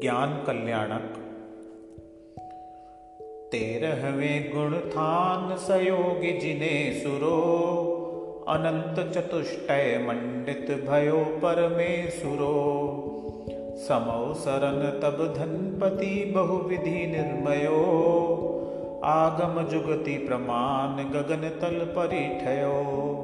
ज्ञान 0.00 0.44
कल्याणक। 0.46 1.16
तेरहवें 3.52 4.54
गुण 4.54 4.78
थान 4.78 5.56
सयोगी 5.56 6.32
जिने 6.38 7.00
सुरो। 7.00 7.36
अनंत 8.48 9.12
चतुष्टय 9.14 10.04
मंडित 10.06 10.84
भयो 10.88 11.24
परमेशुरो 11.24 12.56
समौ 13.88 14.34
सरन 14.34 15.00
तब 15.00 15.34
धनपति 15.36 16.32
बहुविधि 16.36 17.06
निर्मयो। 17.06 17.82
आगम 19.04 19.62
जुगति 19.62 20.18
प्रमाण 20.18 21.10
गगन 21.10 21.48
तल 21.60 21.84
परिठयो। 21.98 23.19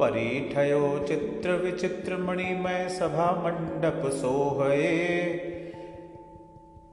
परिठयो 0.00 1.06
चित्र 1.08 1.50
विचित्र 1.50 2.16
मणिमय 2.16 2.88
सभा 2.88 3.42
मंडप 3.44 4.10
सोहये। 4.10 5.26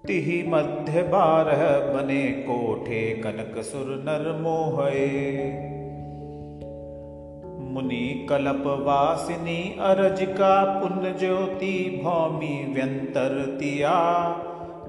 तिहि 0.08 0.44
मध्य 0.48 1.02
बारह 1.04 1.64
बने 1.94 2.24
कोठे 2.24 3.14
कनक 3.14 3.62
सुर 3.64 3.86
नर 4.08 4.38
मोहये। 4.42 5.32
मुनि 7.74 8.28
कलप 8.30 8.64
वासिनी 8.66 9.78
अरजिका 9.80 10.80
पुण्य 10.80 11.12
ज्योति 11.20 12.02
भौमी 12.04 12.74
व्यंतर 12.74 13.58
तिया। 13.60 13.98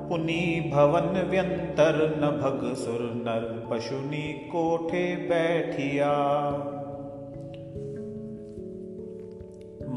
पुनि 0.08 0.70
भवन 0.74 1.28
व्यंतर 1.30 1.96
न 2.18 2.30
भग 2.42 2.74
सुर 2.74 3.00
नर 3.14 3.68
पशुनी 3.70 4.32
कोठे 4.32 5.16
बैठिया। 5.16 6.12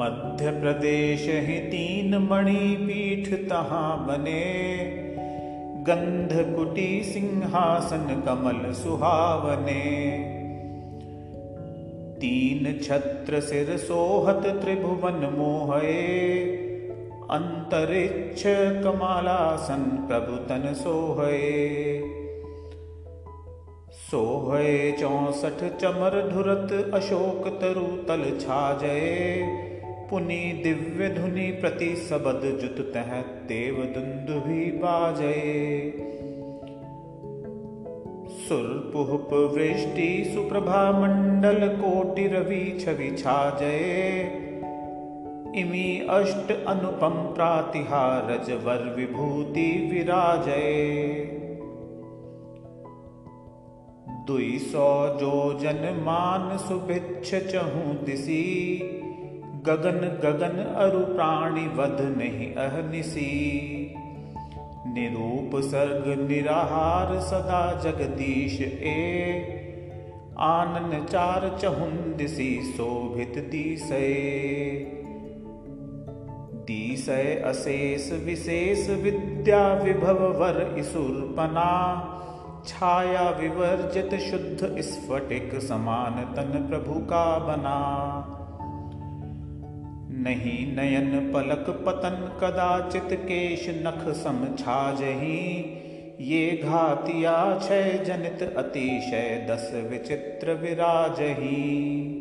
मध्य 0.01 0.51
प्रदेश 0.51 1.27
ही 1.29 1.59
तीन 1.59 2.17
मणि 2.17 2.75
पीठ 2.81 3.49
तहां 3.49 4.07
बने। 4.07 4.41
गंध 5.83 6.55
कुटी 6.55 7.03
सिंहासन 7.03 8.23
कमल 8.25 8.73
सुहावने। 8.73 9.83
तीन 12.15 12.79
छत्र 12.83 13.39
सिर 13.39 13.77
सोहत 13.77 14.45
त्रिभुवन 14.45 15.35
मोहये। 15.37 16.39
अंतरिक्ष 17.31 18.43
कमालासन 18.83 19.83
प्रभु 20.07 20.35
तन 20.35 20.73
सोहये 24.11 24.91
चौसठ 24.91 25.59
चमर 25.77 26.29
धुरत 26.33 26.91
अशोक 26.93 27.47
तरु 27.47 27.81
तल 27.81 28.37
छाजये। 28.39 29.70
पुनि 30.11 30.39
दिव्य 30.63 31.07
धुनि 31.09 31.45
प्रति 31.51 31.87
सबद 31.97 32.41
जुत 32.61 32.79
तह 32.93 33.11
देव 33.47 33.75
दुंदुभि 33.93 34.65
बाजये 34.81 35.91
सुरपुहप 38.47 39.29
वृष्टि 39.53 40.09
सुप्रभा 40.33 40.81
मंडल 40.91 41.67
कोटि 41.77 42.27
रवि 42.27 42.61
छवि 42.81 43.09
छाजये 43.17 44.19
इमी 45.61 45.87
अष्ट 46.09 46.51
अनुपम 46.67 47.17
प्रातिहारज 47.35 48.51
वर 48.65 48.87
विभूति 48.97 49.69
विराजये 49.91 50.79
दुई 54.27 54.57
सौ 54.63 54.89
जो 55.19 55.35
जन 55.59 55.85
मान 56.05 56.57
सुभिक्ष 56.57 57.35
चहु 57.51 57.93
दिसी 58.05 58.41
गगन 59.67 59.99
गगन 60.23 60.57
अरु 60.75 60.99
प्राणी 61.15 61.67
वध 61.77 61.99
नहीं 62.17 62.53
अहनिसी 62.55 63.25
निरूप 64.87 65.51
सर्ग 65.61 66.07
निराहार 66.29 67.19
सदा 67.19 67.59
जगदीश 67.81 68.61
ए। 68.61 68.95
आनन 70.39 71.05
चार 71.05 71.59
चहुंदिसी 71.61 72.49
शोभित 72.71 73.37
दीसय 73.51 74.13
दीसय 76.65 77.41
अशेष 77.45 78.11
विशेष 78.25 78.89
विद्या 78.89 79.73
विभव 79.73 80.27
वर 80.39 80.75
इसुरपना। 80.77 81.71
छाया 82.67 83.29
विवर्जित 83.29 84.19
शुद्ध 84.19 84.81
स्फटिक 84.81 85.59
समान 85.61 86.23
तन 86.35 86.67
प्रभु 86.69 86.99
का 86.99 87.25
बना। 87.39 87.79
नहीं 90.21 90.75
नयन 90.75 91.31
पलक 91.33 91.69
पतन 91.85 92.37
कदाचित 92.41 93.17
केश 93.19 93.69
नख 93.69 94.13
सम 94.13 94.55
छाजही 94.59 95.77
ये 96.19 96.61
घातिया 96.63 97.59
क्षय 97.59 98.03
जनित 98.05 98.53
अतिशय 98.57 99.47
दस 99.49 99.71
विचित्र 99.91 100.53
विराजही। 100.53 102.17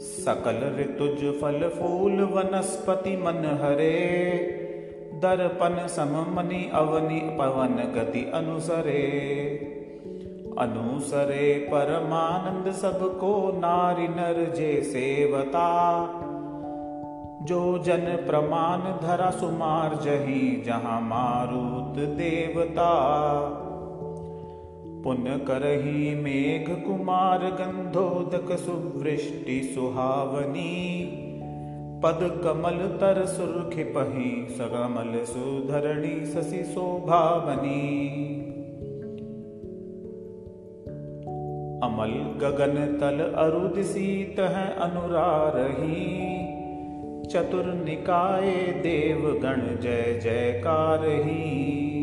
सकल 0.00 0.76
ऋतुज 0.80 1.40
फल 1.40 1.68
फूल 1.68 2.22
वनस्पति 2.22 3.16
मन 3.16 3.58
हरे। 3.62 4.36
दर्पण 5.14 5.86
सम 5.86 6.26
मनि 6.36 6.70
अवनि 6.74 7.20
पवन 7.38 7.92
गति 7.96 8.30
अनुसरे। 8.34 9.08
अनुसरे 10.58 11.68
परमानंद 11.70 12.74
सबको 12.74 13.52
नारी 13.56 14.08
नर 14.08 14.54
जे 14.54 14.82
सेवता। 14.82 15.68
जो 17.42 17.78
जन 17.78 18.24
प्रमाण 18.28 19.06
धरा 19.06 19.30
सुमार 19.30 19.94
जही 19.94 20.62
जहाँ 20.66 21.00
मारुत 21.00 22.08
देवता। 22.08 22.90
पुन 25.04 25.44
करही 25.48 26.14
मेघ 26.14 26.84
कुमार 26.84 27.38
गंधोदक 27.38 28.56
सुवृष्टि 28.56 29.72
सुहावनी। 29.74 31.04
पद 32.04 32.40
कमल 32.44 32.98
तर 32.98 33.24
सुर्खि 33.26 33.84
पही 33.84 34.46
सगमल 34.50 35.24
सुधरणी 35.24 36.26
ससी 36.26 36.64
शोभावनी। 36.64 38.10
अमल 41.82 42.14
गगन 42.40 42.98
तल 43.00 43.32
अरुदिसीत 43.36 44.40
है 44.40 44.74
अनुरारही। 44.74 46.30
चतुर 47.26 47.64
निकाय 47.64 48.50
देव 48.62 49.40
गण 49.42 49.80
जय 49.80 50.20
जयकार 50.24 51.04
ही 51.04 51.99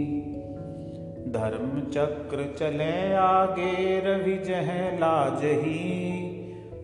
धर्म 1.31 1.91
चक्र 1.91 2.55
चले 2.57 3.13
आगे, 3.13 3.99
रवि 3.99 4.35
जह 4.35 4.97
लाजही। 4.97 6.17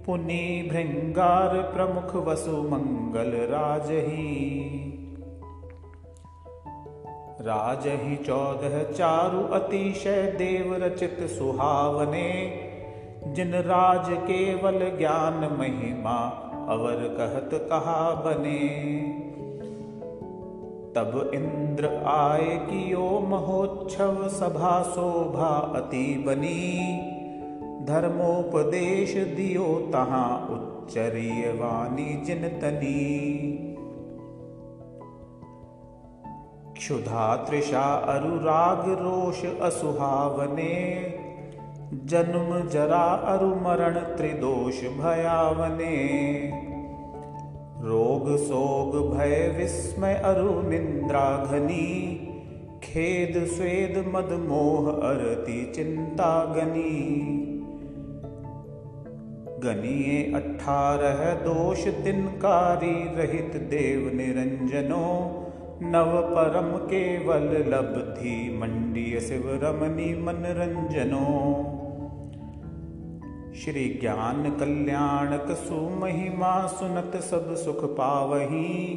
पुनि 0.06 0.70
भृंगार 0.72 1.50
प्रमुख 1.50 2.28
वसु 2.28 2.52
मंगल 2.52 3.32
राजही। 3.32 4.70
राजही 7.42 8.16
चौदह 8.16 8.84
चारु 8.84 9.54
अतिशय 9.54 10.24
देव 10.24 10.76
रचित 10.76 11.18
सुहावने। 11.20 12.60
जिन 13.28 13.54
राज 13.54 14.06
केवल 14.10 14.98
ज्ञान 14.98 15.58
महिमा, 15.60 16.50
अवर 16.70 17.16
कहत 17.18 17.50
कहा 17.54 18.12
बने? 18.12 18.90
तब 20.96 21.32
इंद्र 21.34 22.04
आय 22.06 22.44
कियो 22.44 23.20
महोत्सव 23.20 24.28
सभा 24.28 24.84
शोभा 24.84 25.74
अति 25.76 26.24
बनी। 26.28 26.98
धर्मोपदेश 27.86 29.14
दियो 29.18 29.90
तहां 29.94 30.56
उच्चरीय 30.56 31.52
वाणी 31.52 32.22
जिनतनी 32.26 33.24
क्षुधा 36.74 37.36
तृषा 37.36 37.94
अरुराग 37.94 38.90
रोष 38.90 39.46
असुहावने। 39.62 41.04
जन्म 42.06 42.70
जरा 42.70 43.04
अरुमरण 43.04 43.94
त्रिदोष 43.94 44.82
भयावने। 44.82 45.98
रोग 47.84 48.38
सोग 48.38 49.18
भय 49.18 49.56
विस्मय 49.58 50.14
अरु 50.14 50.62
निंद्रा 50.70 51.46
घनी 51.46 51.88
खेद 52.84 53.46
स्वेद 53.46 53.98
मद 54.08 54.32
मोह 54.50 54.92
अरति 54.92 55.74
चिंता 55.76 56.46
गनी। 56.46 56.94
गनिए 59.64 60.34
अठारह 60.34 61.34
दोष 61.34 61.88
तिनकारी 61.88 62.96
रहित 63.16 63.56
देव 63.56 64.18
निरंजनो, 64.18 65.06
नव 65.84 66.22
परम 66.22 66.78
केवल 66.88 67.50
लब्धि 67.68 68.58
मंडिय 68.62 69.20
शिव 69.20 69.44
रमनी 69.64 70.24
मनरंजनो। 70.24 71.28
श्री 73.56 73.98
ज्ञान 74.02 74.44
कल्याणक 74.60 75.56
सुमहिमा 75.58 76.68
सुनत 76.68 77.24
सब 77.24 77.56
सुख 77.56 77.84
पावही। 77.84 78.96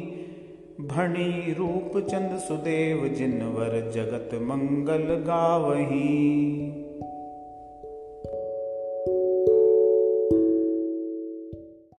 भणी 0.79 1.53
रूप 1.53 1.97
चंद 1.97 2.37
सुदेव 2.37 3.07
जिनवर 3.07 3.91
जगत 3.91 4.35
मंगल 4.41 5.13
गावही 5.13 6.86